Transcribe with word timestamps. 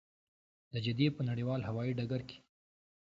د 0.73 0.75
جدې 0.85 1.07
په 1.15 1.21
نړیوال 1.29 1.61
هوايي 1.63 1.93
ډګر 1.97 2.21
کې. 2.29 2.37